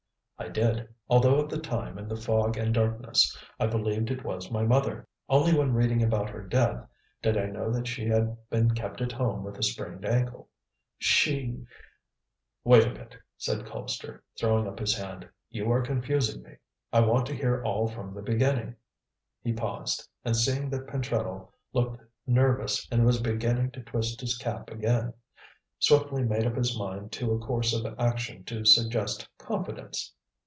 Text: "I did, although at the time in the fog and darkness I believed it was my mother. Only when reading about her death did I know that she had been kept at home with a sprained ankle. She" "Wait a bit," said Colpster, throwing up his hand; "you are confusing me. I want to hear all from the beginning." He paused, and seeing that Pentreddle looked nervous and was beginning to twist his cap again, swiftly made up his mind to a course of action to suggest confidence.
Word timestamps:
"I 0.37 0.49
did, 0.49 0.89
although 1.07 1.39
at 1.43 1.49
the 1.49 1.59
time 1.59 1.99
in 1.99 2.07
the 2.07 2.15
fog 2.15 2.57
and 2.57 2.73
darkness 2.73 3.37
I 3.59 3.67
believed 3.67 4.09
it 4.09 4.23
was 4.23 4.49
my 4.49 4.63
mother. 4.63 5.07
Only 5.29 5.53
when 5.55 5.75
reading 5.75 6.01
about 6.01 6.31
her 6.31 6.41
death 6.41 6.83
did 7.21 7.37
I 7.37 7.45
know 7.45 7.71
that 7.71 7.87
she 7.87 8.07
had 8.07 8.35
been 8.49 8.71
kept 8.71 9.01
at 9.01 9.11
home 9.11 9.43
with 9.43 9.59
a 9.59 9.63
sprained 9.63 10.03
ankle. 10.03 10.49
She" 10.97 11.63
"Wait 12.63 12.87
a 12.87 12.89
bit," 12.89 13.15
said 13.37 13.67
Colpster, 13.67 14.23
throwing 14.39 14.67
up 14.67 14.79
his 14.79 14.97
hand; 14.97 15.29
"you 15.51 15.71
are 15.71 15.83
confusing 15.83 16.41
me. 16.41 16.55
I 16.91 17.01
want 17.01 17.27
to 17.27 17.35
hear 17.35 17.63
all 17.63 17.85
from 17.87 18.15
the 18.15 18.23
beginning." 18.23 18.75
He 19.43 19.53
paused, 19.53 20.09
and 20.25 20.35
seeing 20.35 20.71
that 20.71 20.87
Pentreddle 20.87 21.51
looked 21.71 22.01
nervous 22.25 22.87
and 22.91 23.05
was 23.05 23.21
beginning 23.21 23.71
to 23.71 23.83
twist 23.83 24.19
his 24.19 24.35
cap 24.39 24.71
again, 24.71 25.13
swiftly 25.77 26.23
made 26.23 26.47
up 26.47 26.55
his 26.55 26.75
mind 26.75 27.11
to 27.11 27.31
a 27.31 27.37
course 27.39 27.75
of 27.75 27.93
action 27.99 28.43
to 28.45 28.65
suggest 28.65 29.29
confidence. 29.37 30.11